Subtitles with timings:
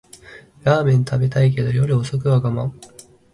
[0.63, 2.73] ラーメン食べたいけど夜遅くは我慢